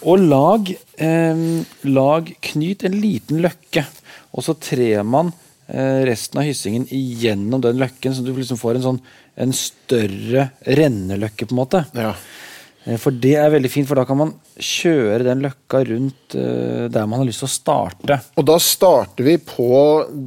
[0.00, 1.46] Og lag, eh,
[1.86, 3.84] lag Knyt en liten løkke,
[4.32, 5.34] og så trer man
[5.68, 9.02] eh, resten av hyssingen igjennom den løkken, så du liksom får en sånn
[9.40, 11.84] en større renneløkke, på en måte.
[11.94, 12.14] ja.
[12.86, 16.88] Eh, For det er veldig fint, for da kan man kjøre den løkka rundt eh,
[16.88, 18.20] der man har lyst til å starte.
[18.40, 19.70] Og da starter vi på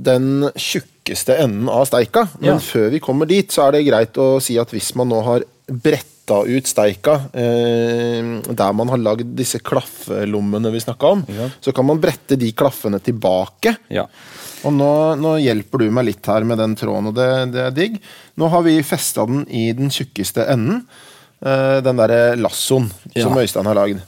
[0.06, 2.28] den tjukkeste enden av steika.
[2.40, 2.58] Men Ja.
[2.62, 5.44] før vi kommer dit, så er det greit å si at hvis man nå har
[5.68, 8.22] bretta ut steika eh,
[8.54, 11.50] der man har lagd disse klaffelommene vi snakka om, Ja.
[11.60, 13.76] så kan man brette de klaffene tilbake.
[13.90, 14.06] Ja.
[14.64, 17.72] Og nå, nå hjelper du meg litt her med den tråden, og det, det er
[17.76, 17.98] digg.
[18.40, 20.86] Nå har vi festa den i den tjukkeste enden.
[21.46, 23.28] Eh, den derre lassoen Ja.
[23.28, 24.02] som Øystein har lagd.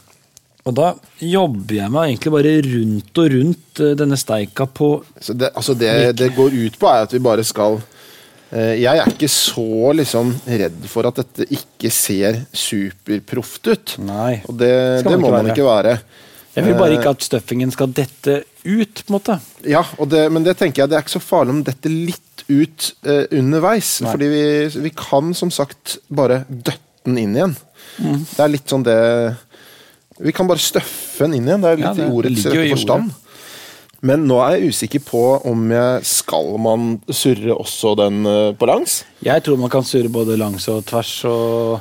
[0.66, 4.88] Og da jobber jeg meg egentlig bare rundt og rundt eh, denne steika på
[5.22, 7.78] Så det, altså det, det går ut på, er at vi bare skal
[8.50, 13.96] eh, Jeg er ikke så liksom redd for at dette ikke ser superproft ut.
[14.02, 14.40] Nei.
[14.50, 14.74] Og det,
[15.06, 16.00] det må man ikke være.
[16.56, 19.36] Jeg vil bare ikke at stuffingen skal dette ut, på en måte.
[19.68, 22.46] Ja, og det, men det tenker jeg det er ikke så farlig om dette litt
[22.48, 24.00] ut eh, underveis.
[24.06, 24.14] Nei.
[24.16, 24.44] Fordi vi,
[24.88, 27.56] vi kan som sagt bare døtte den inn igjen.
[28.02, 28.26] Mm.
[28.36, 28.98] Det er litt sånn det
[30.20, 31.62] Vi kan bare støffe den inn igjen.
[31.62, 33.12] Det er litt Ja, det- i det ordets rette forstand.
[34.06, 38.68] Men nå er jeg usikker på om jeg skal man surre også den eh, på
[38.70, 39.04] langs.
[39.24, 41.80] Jeg tror man kan surre både langs og tvers og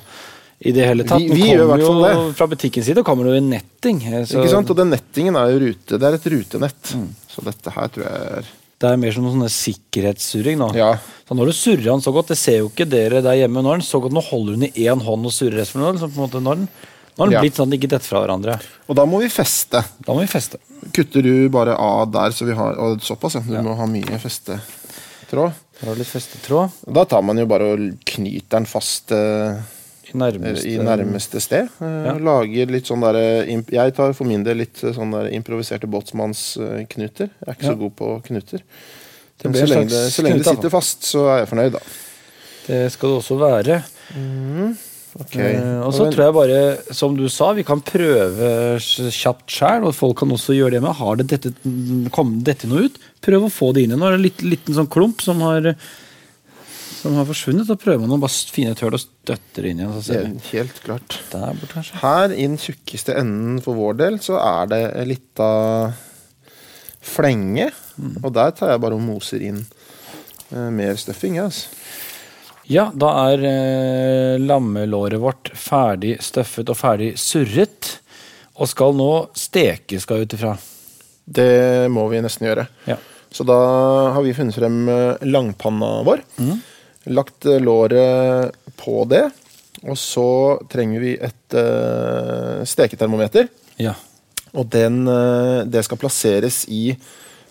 [0.64, 1.20] i det hele tatt.
[1.20, 4.00] Vi- Den vi i kommer jo Fra butikkens side kommer det jo i netting.
[4.06, 4.70] eh, Så Ikke sant?
[4.70, 5.98] Og den nettingen er jo rute.
[5.98, 6.94] Det er et rutenett.
[6.94, 7.08] Mm.
[7.28, 8.44] Så dette her tror jeg er
[8.84, 10.70] det er mer som noen sånne sikkerhetssurring nå.
[10.78, 10.92] Ja.
[11.24, 13.78] Så når du surrer den så godt, det ser jo ikke dere der hjemme Nå
[13.78, 16.14] den så godt, nå holder hun i én hånd og surrer resten av liksom så
[16.14, 16.68] på en måte når den,
[17.14, 17.42] nå har den Ja.
[17.44, 18.58] blitt sånn at de ikke detter fra hverandre.
[18.90, 19.80] Og da må vi feste.
[20.04, 20.58] Da må vi feste.
[20.92, 23.44] Kutter du bare av der, så vi har og såpass, ja.
[23.46, 25.54] Du må ha mye festetråd.
[25.84, 29.58] Har Da tar man jo bare og knyter den fast eh,
[30.14, 31.68] nærmeste, i nærmeste sted.
[31.82, 32.14] Eh, Ja.
[32.18, 33.18] Lager litt sånn der,
[33.70, 37.28] Jeg tar for min del litt eh, sånn der improviserte båtsmannsknuter.
[37.30, 37.74] Jeg er ikke Ja.
[37.74, 38.62] så god på knuter.
[39.44, 41.80] Men så lenge, det, så lenge det sitter fast, så er jeg fornøyd, da.
[42.66, 43.82] Det skal det også være.
[44.16, 44.76] Mm.
[45.20, 45.54] Okay.
[45.60, 48.48] Uh, og så tror jeg bare, som du sa, vi kan prøve
[48.82, 50.96] kjapt sjøl, og folk kan også gjøre det med.
[50.98, 51.52] Har det dette,
[52.14, 52.98] kom dette noe ut?
[53.22, 55.74] Prøv å få det inn det en litt, liten sånn klump som har,
[57.04, 57.68] som har forsvunnet.
[57.68, 59.94] Da prøver man å bare finne et hull og støtte det inn igjen.
[59.98, 61.18] Så ser helt klart.
[61.32, 62.00] Der borte, kanskje.
[62.00, 65.50] Her i den tjukkeste enden for vår del, så er det ei lita
[67.04, 67.68] flenge.
[68.22, 71.38] Og der tar jeg bare og moser inn eh, mer stuffing.
[71.44, 71.68] Altså.
[72.72, 77.98] Ja, da er eh, lammelåret vårt ferdig støffet og ferdig surret.
[78.54, 80.56] Og skal nå stekes, skal ut ifra.
[81.24, 82.70] Det må vi nesten gjøre.
[82.88, 82.96] Ja.
[83.34, 83.56] Så da
[84.14, 86.24] har vi funnet frem eh, langpanna vår.
[87.12, 89.26] Lagt eh, låret på det.
[89.84, 90.28] Og så
[90.70, 93.50] trenger vi et uh, steketermometer.
[93.82, 93.92] ja.
[94.54, 96.94] Og den, uh, det skal plasseres i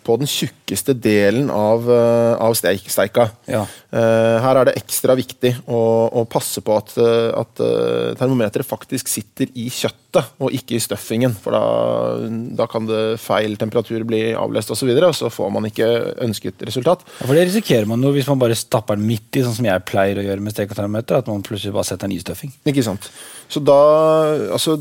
[0.04, 3.30] på den tjukkeste delen av, eh, av steik, steika.
[3.50, 3.64] Ja.
[3.94, 7.64] Eh, Her er det ekstra viktig å, å passe på at, eh, at
[8.20, 11.34] termometeret faktisk sitter i kjøttet og ikke i stuffingen.
[11.42, 11.64] For da,
[12.60, 15.90] da kan det feil temperatur bli avlest og, så videre, og så får man ikke
[16.26, 17.06] ønsket resultat.
[17.20, 19.70] Ja, For det risikerer man jo hvis man bare stapper den midt i, sånn som
[19.70, 21.24] jeg pleier å gjøre med steketermometer.
[21.24, 22.54] At man plutselig bare setter den i stuffing.
[22.70, 23.10] Ikke sant?
[23.54, 23.80] Så da
[24.54, 24.78] Altså,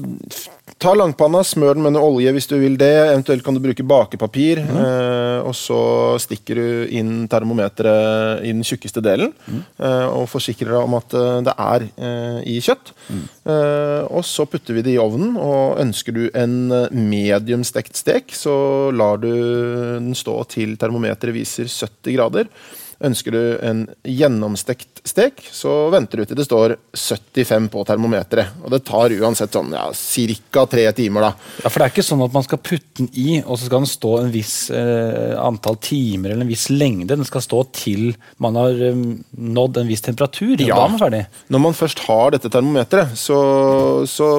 [0.83, 2.91] ta langpanna, smør den med noe olje hvis du vil det.
[3.13, 4.63] Eventuelt kan du bruke bakepapir.
[4.63, 5.79] Eh, og så
[6.23, 6.67] stikker du
[6.99, 9.33] inn termometeret i den tjukkeste delen.
[9.53, 12.93] Eh, og forsikrer deg om at eh, det er eh, i kjøtt.
[13.13, 15.37] Eh, og så putter vi det i ovnen.
[15.41, 18.55] Og ønsker du en eh, mediumstekt stek, så
[18.95, 22.51] lar du den stå til termometeret viser 70 grader.
[23.03, 28.53] Ønsker du en gjennomstekt stek, så venter du til det står 75 på termometeret.
[28.63, 29.89] Og det tar uansett sånn ja,
[30.55, 30.63] ca.
[30.71, 31.31] tre timer, da.
[31.65, 33.83] Ja, For det er ikke sånn at man skal putte den i, og så skal
[33.83, 37.11] den stå en viss eh, antall timer eller en viss lengde.
[37.17, 38.13] Den skal stå til
[38.43, 39.03] man har eh,
[39.59, 40.55] nådd en viss temperatur.
[40.63, 40.77] Ja.
[40.79, 41.25] Da er man ferdig.
[41.51, 43.41] Når man først har dette termometeret, så,
[44.07, 44.31] så,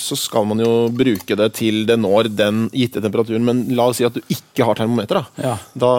[0.00, 3.44] så skal man jo bruke det til det når den gitte temperaturen.
[3.44, 5.20] Men la oss si at du ikke har termometer.
[5.20, 5.54] Da, Ja.
[5.78, 5.92] da,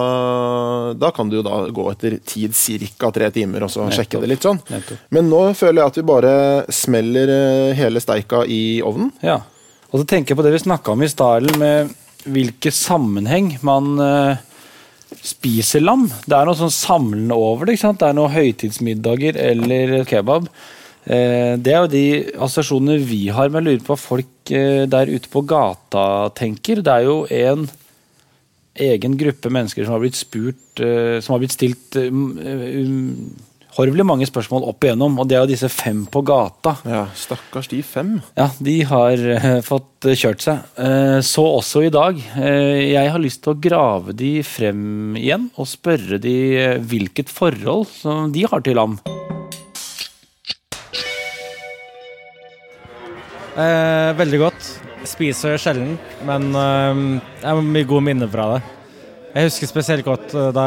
[0.97, 2.55] da kan du jo da gå etter tid
[2.97, 3.11] ca.
[3.11, 3.97] tre timer og så Nettopp.
[3.99, 4.59] sjekke det litt sånn.
[4.71, 4.99] Nettopp.
[5.11, 6.33] Men nå føler jeg at vi bare
[6.71, 9.11] smeller eh, hele steika i ovnen.
[9.21, 9.41] Ja.
[9.91, 11.91] Og så tenker jeg på det vi snakka om i stalen med
[12.29, 14.41] hvilken sammenheng man eh,
[15.25, 16.07] spiser lam.
[16.25, 17.75] Det er noe sånn samlende over det.
[17.75, 17.99] ikke sant?
[17.99, 20.47] Det er noe høytidsmiddager eller kebab.
[21.09, 22.05] Eh, det er jo de
[22.37, 26.03] assosiasjonene vi har, men jeg lurer på hva folk der ute på gata
[26.37, 26.79] tenker.
[26.81, 27.67] Det er jo en
[28.79, 33.29] egen gruppe mennesker som har blitt spurt eh, Som har blitt stilt eh, um,
[33.79, 36.75] horvelig mange spørsmål opp igjennom, og det er jo disse fem på gata.
[36.89, 38.17] Ja, Stakkars de fem.
[38.37, 40.65] Ja, de har eh, fått eh, kjørt seg.
[40.79, 42.19] Eh, så også i dag.
[42.39, 47.31] Eh, jeg har lyst til å grave de frem igjen og spørre de eh, hvilket
[47.31, 48.99] forhold som de har til ham.
[53.59, 54.88] Eh, veldig godt.
[55.07, 55.95] Spiser sjelden,
[56.27, 57.05] men eh,
[57.39, 58.61] jeg har mye gode minner fra det.
[59.29, 60.65] Jeg husker spesielt godt eh, da,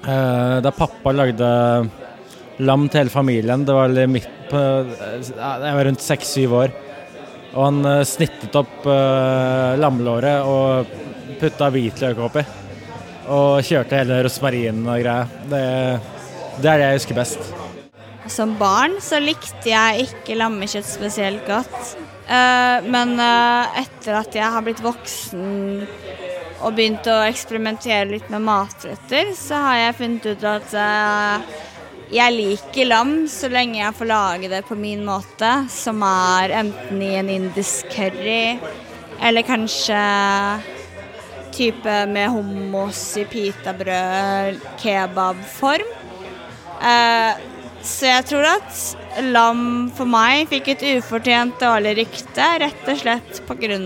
[0.00, 1.50] eh, da pappa lagde
[2.64, 3.66] lam til hele familien.
[3.68, 6.74] Det var midt på eh, Jeg var rundt seks-syv år.
[7.54, 10.88] Og han snittet opp uh, lammelåret og
[11.38, 12.42] putta hvitløk oppi.
[13.30, 15.28] Og kjørte hele rosmarinen og greia.
[15.52, 15.60] Det,
[16.58, 17.52] det er det jeg husker best.
[18.26, 21.94] Som barn så likte jeg ikke lammekjøtt spesielt godt.
[22.24, 25.84] Eh, men eh, etter at jeg har blitt voksen
[26.64, 31.50] og begynt å eksperimentere litt med matretter, så har jeg funnet ut at eh,
[32.14, 37.02] jeg liker lam så lenge jeg får lage det på min måte, som er enten
[37.04, 38.56] i en indisk curry
[39.24, 40.00] eller kanskje
[41.54, 45.92] type med hummus i pitabrød, kebabform.
[46.82, 47.44] Eh,
[47.84, 53.40] så jeg tror at lam for meg fikk et ufortjent dårlig rykte, rett og slett
[53.48, 53.78] pga.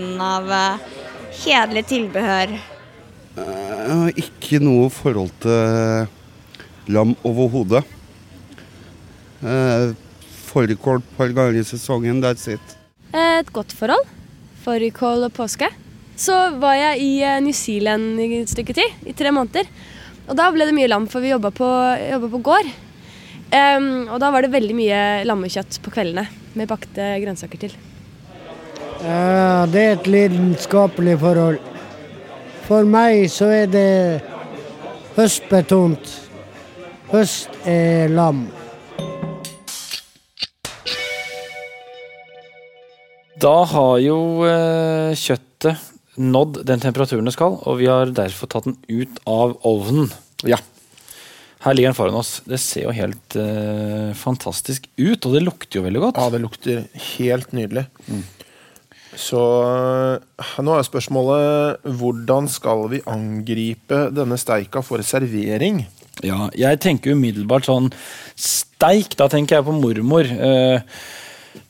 [0.49, 0.97] Uh,
[1.39, 2.57] kjedelig tilbehør.
[3.39, 6.09] Jeg har ikke noe forhold til
[6.91, 7.83] lam overhodet.
[9.39, 9.91] Eh,
[10.49, 12.75] Fårikål et par ganger i sesongen, that's it.
[13.13, 14.07] Et godt forhold.
[14.65, 15.69] Fårikål og påske.
[16.19, 19.69] så var jeg i eh, New Zealand i et stykke tid, i tre måneder.
[20.27, 21.69] Og da ble det mye lam, for vi jobba på,
[22.29, 22.67] på gård.
[23.49, 26.27] Em, og da var det veldig mye lammekjøtt på kveldene
[26.59, 27.73] med bakte grønnsaker til.
[28.99, 31.59] Ja, det er et lidenskapelig forhold.
[32.67, 34.21] For meg så er det
[35.15, 36.11] høstbetont.
[37.09, 38.45] Høst er lam.
[43.39, 48.67] Da har jo eh, kjøttet nådd den temperaturen det skal, og vi har derfor tatt
[48.67, 50.11] den ut av ovnen.
[50.45, 50.59] Ja.
[51.59, 52.39] Her ligger den foran oss.
[52.47, 56.19] Det ser jo helt uh, fantastisk ut, og det lukter jo veldig godt.
[56.21, 56.85] Ja, det lukter
[57.17, 57.87] helt nydelig.
[59.19, 65.81] Så øh, nå er spørsmålet hvordan skal vi angripe denne steika for servering?
[66.23, 67.89] Ja, jeg tenker umiddelbart sånn
[68.39, 69.15] steik.
[69.19, 70.29] Da tenker jeg på mormor.
[70.29, 70.83] Eh,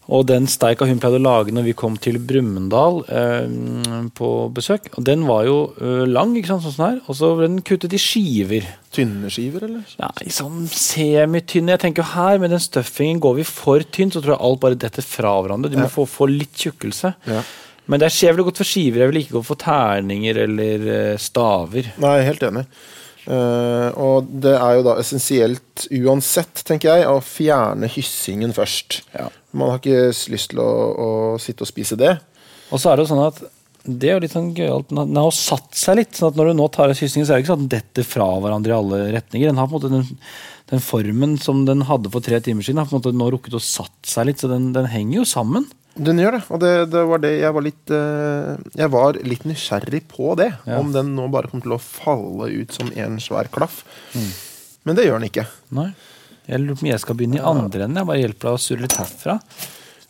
[0.09, 4.89] og den steika hun pleide å lage når vi kom til Brumunddal eh, på besøk.
[4.97, 6.99] Og den var jo eh, lang, ikke sant, sånn sånn her.
[7.05, 8.65] Og så ble den kuttet i skiver.
[8.95, 9.85] Tynne skiver, eller?
[10.01, 11.75] Nei, sånn semitynne.
[11.75, 14.79] Jeg tenker her med den stuffingen, går vi for tynt, så tror jeg alt bare
[14.81, 15.69] detter fra hverandre.
[15.69, 15.93] Du må Ja.
[15.93, 17.13] få, få litt tjukkelse.
[17.29, 17.43] Ja.
[17.89, 21.17] Men det er jeg godt for skiver, jeg vil ikke gå for terninger eller eh,
[21.21, 21.93] staver.
[22.01, 22.65] Nei, helt enig.
[23.29, 29.03] Uh, og det er jo da essensielt uansett, tenker jeg, å fjerne hyssingen først.
[29.53, 30.67] Man har ikke lyst til å,
[31.05, 31.07] å
[31.41, 32.17] sitte og spise det.
[32.69, 33.39] Og så er det jo sånn at
[33.89, 34.89] det er jo litt sånn gøyalt.
[34.91, 36.11] Den har- satt seg litt.
[36.13, 37.79] sånn at Når du nå tar av hyssingen, så er det ikke sånn at den
[37.79, 39.47] detter fra hverandre i alle retninger.
[39.49, 40.17] Den har på en måte den,
[40.69, 43.55] den formen som den hadde for tre timer siden, har på en måte nå rukket
[43.57, 44.37] å satt seg litt.
[44.43, 45.65] Så den, den henger jo sammen.
[45.97, 49.43] Den gjør det, og det, det var det jeg var litt eh, Jeg var litt
[49.49, 50.51] nysgjerrig på det.
[50.69, 50.77] Ja.
[50.79, 53.81] Om den nå bare kom til å falle ut som en svær klaff.
[54.85, 55.47] Men det gjør den ikke.
[55.75, 55.89] Nei.
[56.49, 57.99] Jeg lurer på om jeg skal begynne i andre enden.
[58.01, 59.37] Jeg bare hjelper deg å surre litt herfra.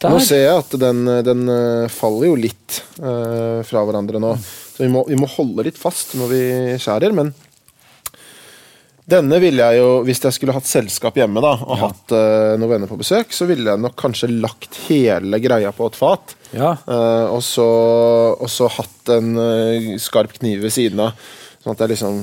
[0.08, 4.32] Nå ser jeg at den, den eh, faller jo litt uh, fra hverandre nå.
[4.40, 6.44] Så vi må, vi må holde litt fast når vi
[6.80, 7.34] skjærer, men
[9.10, 12.76] denne ville jeg jo, hvis jeg skulle hatt selskap hjemme da, og hatt uh, noen
[12.76, 16.38] venner på besøk, så ville jeg nok kanskje lagt hele greia på et fat.
[16.54, 16.76] Ja.
[16.88, 17.68] Uh, og, så,
[18.38, 19.34] og så hatt en
[20.00, 21.32] skarp kniv ved siden av.
[21.60, 22.22] Sånn at jeg liksom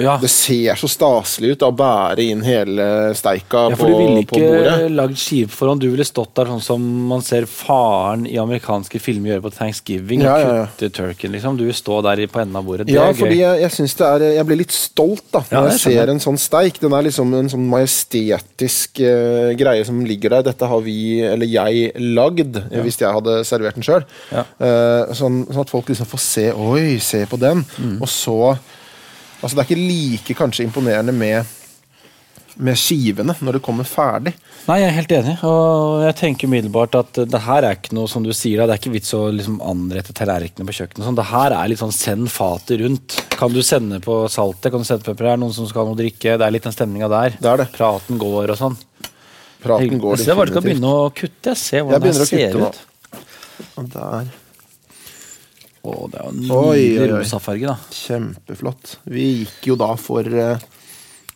[0.00, 0.16] Ja.
[0.20, 2.86] Det ser så staselig ut å bære inn hele
[3.18, 5.80] steika Ja, på, for du ville ikke lagd skive foran.
[5.82, 10.24] Du ville stått der sånn som man ser faren i amerikanske filmer gjøre på thanksgiving.
[10.24, 10.64] Ja, ja, ja.
[10.70, 11.58] kutte turken, liksom.
[11.60, 12.88] Du vil stå der på enden av bordet.
[12.88, 16.12] Det Ja, fordi jeg, jeg det er Jeg blir litt stolt da når jeg ser
[16.14, 16.80] en sånn steik.
[16.82, 20.46] Den er liksom en sånn majestetisk uh, greie som ligger der.
[20.50, 24.04] Dette har vi, eller jeg, lagd, eh, hvis jeg hadde servert den sjøl.
[24.32, 24.44] Ja.
[25.16, 27.64] sånn, sånn at folk liksom får se Oi, se på den.
[27.78, 27.98] Mm.
[28.02, 28.38] Og så
[29.42, 31.58] Altså, det er ikke like kanskje imponerende med
[32.60, 34.34] med skivene når det kommer ferdig.
[34.66, 35.34] Nei, jeg er helt enig.
[35.48, 38.80] Og jeg tenker umiddelbart at det her er ikke noe som du sier, det er
[38.80, 41.06] ikke vits å liksom anrette tallerkenene på kjøkkenet.
[41.06, 41.18] Sånn.
[41.18, 43.18] Det her er litt sånn send fatet rundt.
[43.38, 44.70] Kan du sende på saltet?
[44.74, 45.40] Kan du sende pepper her?
[45.40, 46.36] Noen som skal ha noe å drikke?
[46.36, 47.38] Det er litt den stemninga der.
[47.40, 47.68] Det er det.
[47.76, 48.78] Praten går og sånn.
[49.62, 51.54] Praten går jeg ser bare du skal begynne å kutte.
[51.54, 53.68] Jeg ser Jeg hvordan det begynner ser kutte ut.
[53.78, 54.32] Og der.
[55.82, 57.76] Å, det er jo en nydelig oi, farge, da.
[57.98, 58.92] Kjempeflott.
[59.10, 60.66] Vi gikk jo da for eh,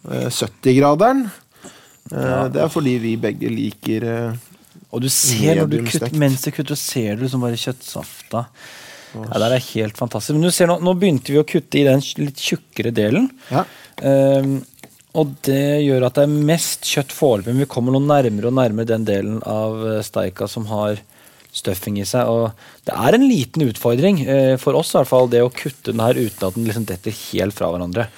[0.07, 1.25] eh, 70-graderen.
[2.13, 4.37] Eh, Det er fordi vi begge liker eh,
[4.95, 6.21] Og du ser når du Medium kutter, stekt.
[6.23, 8.45] mens du kutter, så ser du liksom bare kjøttsafta.
[9.17, 10.37] Ja, det er helt fantastisk.
[10.37, 13.27] Men du ser nå, nå begynte vi å kutte i den litt tjukkere delen.
[13.51, 13.65] Ja.
[14.07, 14.59] Ehm,
[15.17, 18.57] og det gjør at det er mest kjøtt foreløpig, men vi kommer nå nærmere og
[18.59, 21.01] nærmere den delen av eh, steika som har
[21.57, 22.29] stuffing i seg.
[22.29, 22.51] Og
[22.87, 26.03] det er en liten utfordring, eh, for oss i hvert fall, det å kutte den
[26.05, 28.09] her uten at den liksom detter helt fra hverandre.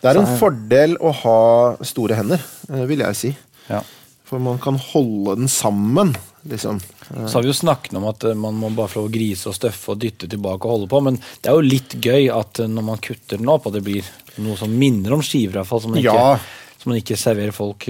[0.00, 1.38] Det er en fordel å ha
[1.84, 2.40] store hender,
[2.72, 3.32] eh, vil jeg si.
[3.68, 3.82] Ja.
[4.24, 6.14] For man kan holde den sammen,
[6.46, 6.78] liksom.
[7.10, 9.92] Så har vi jo snakket om at eh, man må bare få grise og støffe
[9.92, 13.02] og dytte tilbake og holde på, men det er jo litt gøy at når man
[13.02, 14.06] kutter den opp, og det blir
[14.40, 16.38] noe som minner om skiver, i hvert fall, som man ikke, Ja.
[16.80, 17.84] som man ikke serverer folk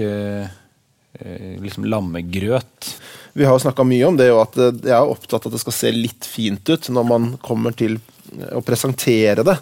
[1.61, 2.95] liksom lammegrøt.
[3.33, 5.55] Vi har jo snakka mye om det, og at eh, jeg er opptatt av at
[5.55, 9.57] det skal se litt fint ut når man kommer til eh, å presentere det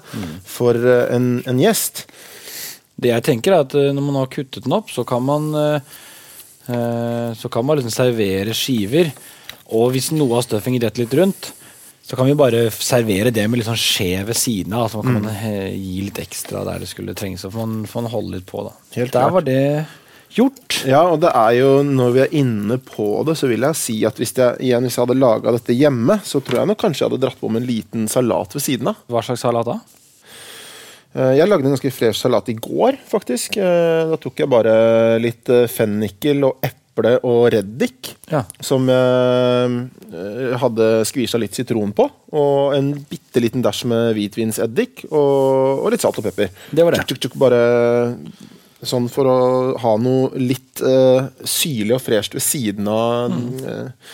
[0.49, 2.05] for eh, en, en gjest.
[2.99, 5.53] Det jeg tenker er at når man har kuttet den opp, så kan man
[6.69, 9.08] så kan man liksom servere skiver.
[9.73, 11.47] Og hvis noe av stuffingen detter litt rundt,
[12.10, 14.88] så kan vi bare servere det med litt sånn skje ved siden av.
[14.89, 17.43] Så kan man eh, gi litt ekstra der det skulle trenges.
[17.45, 18.71] Så får man, får man holde litt på, da.
[18.95, 19.36] Helt der klart.
[19.36, 19.65] var det
[20.36, 20.80] gjort.
[20.88, 23.96] Ja, og det er jo, når vi er inne på det, så vil jeg si
[24.08, 27.04] at hvis jeg, igjen, hvis jeg hadde laga dette hjemme, så tror jeg nok kanskje
[27.06, 29.00] jeg hadde dratt på med en liten salat ved siden av.
[29.10, 29.78] Hva slags salat da?
[31.15, 33.58] Eh, Jeg lagde en ganske fresh salat i går, faktisk.
[33.58, 34.76] Eh, Da tok jeg bare
[35.24, 38.13] litt eh, fennikel og eple og reddik.
[38.30, 38.44] Ja.
[38.62, 42.06] Som jeg hadde skvisa litt sitron på.
[42.36, 46.52] Og en bitte liten dash med hvitvinseddik og, og litt salt og pepper.
[46.76, 47.06] Det var det.
[47.08, 47.62] Tjuk, tjuk, tjuk, bare
[48.86, 49.38] sånn for å
[49.82, 54.13] ha noe litt uh, syrlig og fresht ved siden av eh,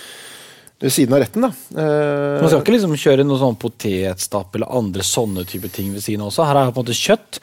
[0.81, 1.51] ved siden av retten, da.
[1.77, 6.03] Uh, Man skal ikke liksom kjøre noe sånn potetstapp eller andre sånne type ting ved
[6.03, 6.47] siden også.
[6.49, 7.39] Her er det på en måte kjøtt.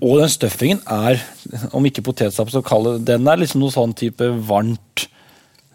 [0.00, 1.22] Og den stuffingen er,
[1.76, 5.06] om ikke potetstapp, så kall det den er liksom noe sånn type varmt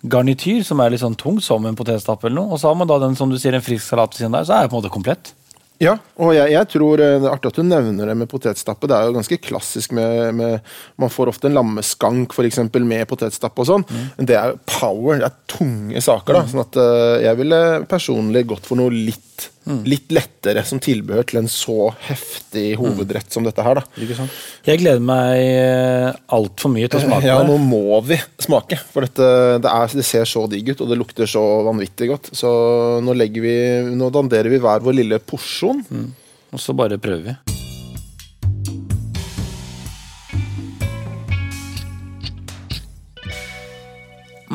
[0.06, 2.54] garnityr som er litt sånn tung, som en potetstapp eller noe.
[2.54, 4.48] Og så har man da den, som du sier, en frisk salat ved siden der,
[4.48, 5.34] så er det på en måte komplett.
[5.84, 8.88] Ja, og jeg, jeg tror eh, det er artig at du nevner det med potetstappe.
[8.88, 10.70] Det er jo ganske klassisk med, med
[11.02, 13.86] Man får ofte en lammeskank for eksempel, med potetstappe og sånn.
[14.16, 16.38] Men det er power, det er tunge saker.
[16.38, 17.62] da, sånn at eh, Jeg ville
[17.92, 19.35] personlig gått for noe litt,
[19.86, 23.79] litt lettere som tilbehør til en så heftig hovedrett som dette her.
[23.79, 24.27] da.
[24.67, 28.77] Jeg gleder meg eh, altfor mye til å smake Ja, nå må vi smake.
[28.93, 29.31] For dette,
[29.63, 32.31] det, er, det ser så digg ut, og det lukter så vanvittig godt.
[32.38, 32.51] Så
[33.01, 33.58] nå, vi,
[33.97, 35.84] nå danderer vi hver vår lille porsjon.
[36.53, 37.38] Og så bare prøver vi.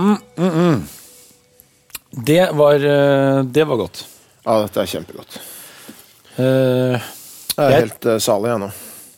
[0.01, 0.83] Mm, mm, mm.
[2.11, 4.07] Det var eh, Det var godt.
[4.47, 5.37] Ja, dette er kjempegodt.
[6.39, 8.71] Uh, Jeg er Jeg- helt uh, salig, jeg nå.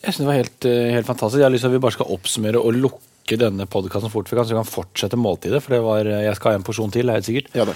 [0.03, 1.39] Jeg synes det var helt, uh, helt fantastisk.
[1.39, 4.37] Jeg har lyst til at vi bare skal oppsummere og lukke denne podkasten fort vi
[4.37, 5.63] kan, så vi kan fortsette måltidet.
[5.63, 7.53] For det var, jeg skal ha en porsjon til, helt sikkert.
[7.55, 7.67] Ja.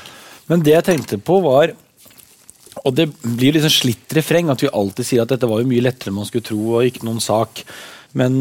[0.50, 1.72] Men det jeg tenkte på var
[2.84, 5.80] Og det blir liksom slitt refreng at vi alltid sier at dette var jo mye
[5.80, 7.62] lettere enn man skulle tro, og ikke noen sak.
[8.12, 8.36] Men,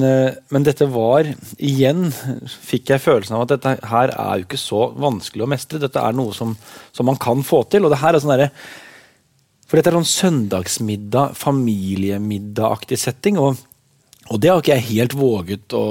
[0.52, 1.24] men dette var
[1.58, 5.80] Igjen fikk jeg følelsen av at dette her er jo ikke så vanskelig å mestre.
[5.80, 6.52] Dette er noe som,
[6.92, 7.86] som man kan få til.
[7.88, 8.52] Og det her er sånn derre
[9.66, 13.40] For dette er sånn søndagsmiddag, familiemiddagaktig setting.
[13.42, 13.58] og
[14.34, 15.82] og det har ikke jeg helt våget å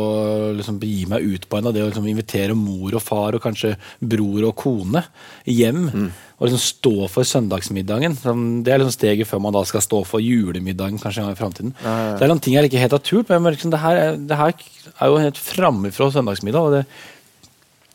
[0.59, 1.71] liksom begi meg ut på ennå.
[1.71, 5.05] Det å liksom invitere mor og far og kanskje bror og kone
[5.47, 5.85] hjem.
[6.41, 8.17] Og liksom stå for søndagsmiddagen.
[8.67, 11.41] Det er liksom steget før man da skal stå for julemiddagen kanskje en gang i
[11.45, 11.75] fremtiden.
[11.85, 12.17] ja.
[12.19, 14.37] det er noen ting jeg ikke helt har turt, men liksom, det, her, er- det
[14.43, 14.51] her
[14.99, 16.59] er jo helt framifrå søndagsmiddag.
[16.67, 16.83] Og det,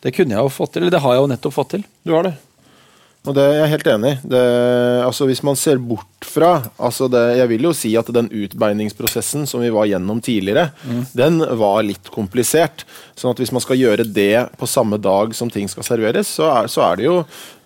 [0.08, 1.84] det kunne jeg jo fått til, eller det har jeg jo nettopp fått til.
[2.08, 2.32] Du har det.
[3.28, 4.38] Og det er jeg helt enig i.
[5.04, 9.44] Altså, hvis man ser bort fra altså det, Jeg vil jo si at den utbeiningsprosessen
[9.50, 10.70] som vi var gjennom tidligere,
[11.12, 12.86] den var litt komplisert.
[13.18, 16.48] Sånn at hvis man skal gjøre det på samme dag som ting skal serveres, så
[16.48, 17.18] er, så er det jo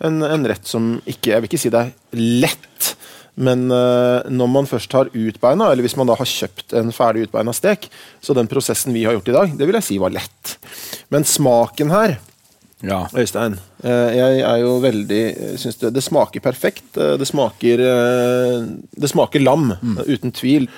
[0.02, 2.94] en, en rett som ikke Jeg vil ikke si det er lett.
[3.34, 7.26] Men eh, når man først har utbeina, eller hvis man da har kjøpt en ferdig
[7.26, 7.88] utbeina stek,
[8.22, 10.54] så den prosessen vi har gjort i dag, det vil jeg si var lett.
[11.14, 12.18] Men smaken her
[12.82, 13.04] Ja.
[13.16, 16.96] Øystein, eh, jeg er jo veldig jeg synes det, det smaker perfekt.
[16.98, 18.66] Eh, Det smaker, eh,
[19.00, 19.72] det smaker lam,
[20.06, 20.68] uten tvil.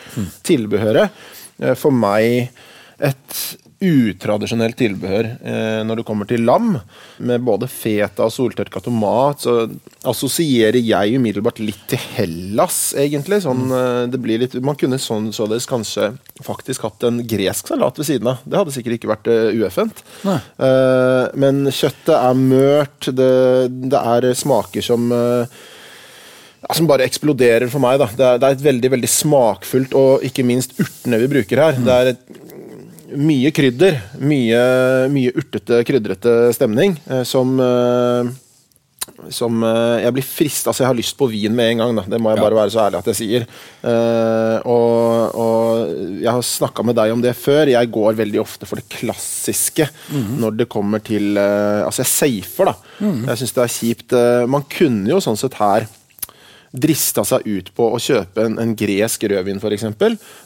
[0.44, 1.10] Tilbehøret
[1.60, 2.50] eh, for meg
[3.00, 6.78] et utradisjonelt tilbehør eh, når det kommer til lam.
[7.28, 9.66] Med både feta og soltørka tomat, så
[10.08, 13.42] assosierer jeg umiddelbart litt til Hellas, egentlig.
[13.44, 16.14] Sånn, eh, det blir litt, man kunne sånn således kanskje
[16.46, 18.42] faktisk hatt en gresk salat ved siden av.
[18.44, 20.02] Det hadde sikkert ikke vært uh, ueffent.
[20.26, 23.32] Eh, men kjøttet er mørt, det,
[23.92, 25.56] det er smaker som eh,
[26.74, 28.00] som bare eksploderer for meg.
[28.00, 28.08] Da.
[28.10, 31.78] Det, er, det er et veldig veldig smakfullt, og ikke minst urtene vi bruker her.
[31.78, 32.24] Det er et,
[33.14, 34.00] mye krydder.
[34.22, 34.64] Mye,
[35.12, 38.34] mye urtete, krydrete stemning eh, som eh,
[39.32, 41.92] som eh, Jeg blir frist, altså jeg har lyst på vin med en gang.
[42.00, 42.04] Da.
[42.10, 43.44] Det må jeg bare være så ærlig at jeg sier.
[44.66, 47.70] Og, og jeg har snakka med deg om det før.
[47.70, 52.74] Jeg går veldig ofte for det klassiske når det kommer til Altså, jeg safer, da.
[53.30, 54.16] Jeg syns det er kjipt.
[54.50, 55.86] man kunne jo sånn sett her
[56.76, 59.88] drista seg ut på å kjøpe en, en gresk rødvin, f.eks.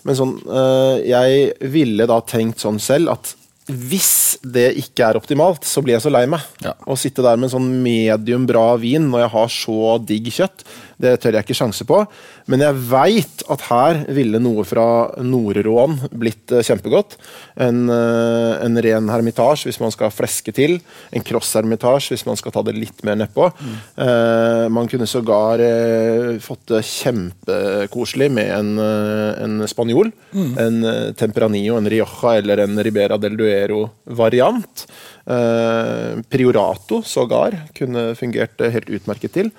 [0.07, 3.35] Men sånn, eh, jeg ville da tenkt sånn selv at
[3.71, 6.43] hvis det ikke er optimalt, så blir jeg så lei meg.
[6.65, 6.73] Ja.
[6.91, 10.65] Å sitte der med en sånn medium bra vin når jeg har så digg kjøtt,
[11.01, 12.03] det tør jeg ikke sjanse på.
[12.51, 14.85] Men jeg veit at her ville noe fra
[15.25, 17.17] Nordrån blitt eh, kjempegodt.
[17.61, 20.79] En, eh, en ren hermitasje hvis man skal fleske til.
[21.15, 23.49] En cross-hermitasje hvis man skal ta det litt mer nedpå.
[23.51, 30.13] Eh, man kunne sågar eh, fått det kjempekoselig med en, eh, en spanjol.
[30.35, 34.85] En eh, Temperanillo, en Rioja eller en Ribera del Duero-variant.
[35.31, 39.51] Eh, Priorato sågar kunne fungert helt utmerket til.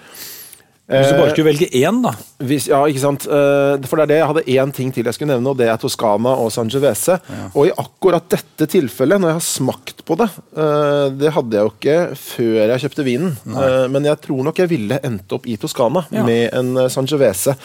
[0.92, 2.12] Hvis du bare skulle velge én, da.
[2.44, 3.24] Hvis, ja, ikke sant?
[3.24, 5.70] Eh, For det er det jeg hadde én ting til jeg skulle nevne, og det
[5.72, 7.16] er Toscana og Sangiovese.
[7.54, 10.28] Og i akkurat dette tilfellet, når jeg har smakt på det
[10.58, 13.70] eh, Det hadde jeg jo ikke før jeg kjøpte vinen, Nei.
[13.94, 16.26] men jeg tror nok jeg ville endt opp i Toscana Ja.
[16.28, 17.56] med en eh, Sangiovese.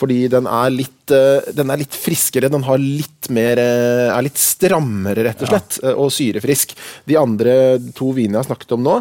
[0.00, 4.26] Fordi den er litt eh, Den er litt friskere, den har litt mer eh, er
[4.26, 5.94] litt strammere, rett og slett, ja.
[5.94, 6.74] og syrefrisk.
[7.06, 7.54] De andre
[7.94, 8.96] to vinene jeg har snakket om nå,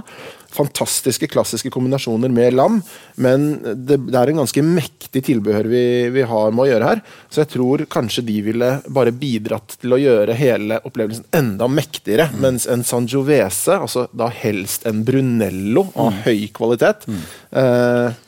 [0.52, 2.80] fantastiske klassiske kombinasjoner med lam,
[3.22, 5.84] men det, det er en ganske mektig tilbehør vi,
[6.14, 7.04] vi, har med å gjøre her.
[7.32, 12.30] Så jeg tror kanskje de ville bare bidratt til å gjøre hele opplevelsen enda mektigere.
[12.32, 12.39] Mm.
[12.45, 16.22] Mens en Sangiovese, altså da helst en Brunello av mm.
[16.28, 17.26] høy kvalitet, mm.
[17.62, 18.22] eh,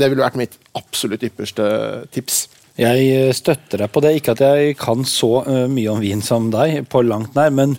[0.00, 1.66] det ville vært mitt absolutt ypperste
[2.14, 2.44] tips.
[2.80, 4.14] Jeg eh, støtter deg på det.
[4.16, 7.52] Ikke at jeg kan så uh, mye om vin som deg, på langt nær.
[7.54, 7.76] men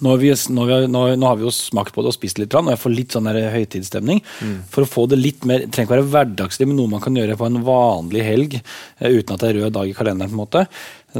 [0.00, 2.68] nå har, vi, når, nå, har, vi, jo smakt på det og spist litt, og
[2.72, 4.20] jeg får litt sånn høytidsstemning.
[4.44, 4.56] Mm.
[4.72, 7.16] For å få det litt mer, det trenger ikke være hverdagslig, men noe man kan
[7.16, 10.32] gjøre på en vanlig helg uh, uten at det er rød dag i kalenderen.
[10.32, 10.66] på en måte.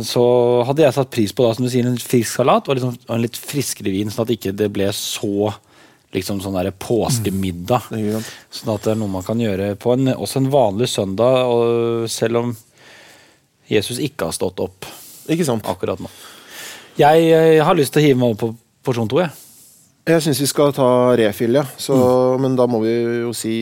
[0.04, 0.26] Så
[0.68, 3.14] hadde jeg satt pris på da, som du sier, en frisk salat og, liksom, og
[3.16, 5.54] en litt friskere vin, sånn at ikke det ble så
[6.16, 7.90] liksom sånn der påskemiddag.
[7.92, 8.30] Mm.
[8.52, 11.48] Sånn at det er noe man kan gjøre på en, også en vanlig søndag,
[12.12, 12.54] selv om
[13.70, 14.86] Jesus ikke har stått opp
[15.26, 16.10] akkurat nå.
[16.96, 18.48] Jeg, jeg har lyst til å hive meg over på
[18.88, 19.18] porsjon to.
[19.20, 19.32] Jeg,
[20.08, 20.88] jeg syns vi skal ta
[21.20, 21.64] refill, ja.
[21.76, 22.44] Så, mm.
[22.44, 22.94] Men da må vi
[23.26, 23.56] jo si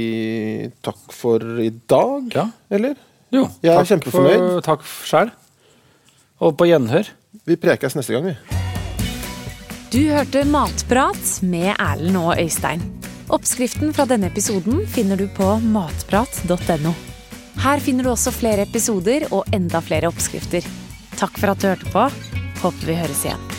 [0.85, 2.45] takk for i dag, ja.
[2.71, 2.95] eller?
[3.35, 3.49] Jo.
[3.65, 4.39] Jeg er kjempefornøyd.
[4.39, 5.33] For, takk sjæl.
[6.47, 7.11] Og på gjenhør.
[7.49, 8.37] Vi prekes neste gang, vi.
[9.95, 12.87] Du hørte Matprat med Erlend og Øystein.
[13.35, 16.95] Oppskriften fra denne episoden finner du på matprat.no.
[17.65, 20.67] Her finner du også flere episoder og enda flere oppskrifter.
[21.19, 22.09] Takk for at du hørte på.
[22.65, 23.54] Håper vi høres igjen.